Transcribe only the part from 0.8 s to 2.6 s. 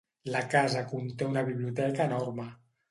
conté una biblioteca enorme.